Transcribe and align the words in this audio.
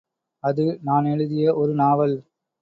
அது 0.43 0.79
நான் 0.83 1.05
எழுதிய 1.05 1.53
ஒருநாவல். 1.55 2.15